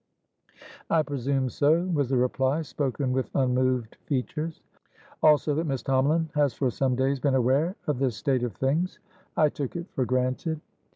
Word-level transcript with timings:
"I 0.89 1.03
presumed 1.03 1.51
so," 1.51 1.83
was 1.83 2.09
the 2.09 2.17
reply, 2.17 2.63
spoken 2.63 3.13
with 3.13 3.29
unmoved 3.35 3.97
features. 4.07 4.59
"Also, 5.21 5.53
that 5.53 5.67
Miss 5.67 5.83
Tomalin 5.83 6.29
has 6.33 6.55
for 6.55 6.71
some 6.71 6.95
days 6.95 7.19
been 7.19 7.35
aware 7.35 7.75
of 7.85 7.99
this 7.99 8.15
state 8.15 8.41
of 8.41 8.55
things." 8.55 8.97
"I 9.37 9.49
took 9.49 9.75
it 9.75 9.85
for 9.91 10.05
granted." 10.05 10.59